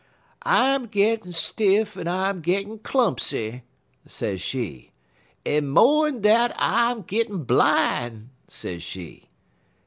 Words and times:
"'I'm 0.41 0.87
gittin' 0.87 1.31
stiff 1.31 1.95
en 1.95 2.07
I'm 2.07 2.41
gittin' 2.41 2.79
clumpsy,' 2.79 3.61
sez 4.03 4.41
she, 4.41 4.89
'en 5.45 5.67
mo'n 5.67 6.21
dat 6.21 6.55
I'm 6.57 7.03
gittin' 7.03 7.43
bline,' 7.43 8.31
sez 8.47 8.81
she. 8.81 9.29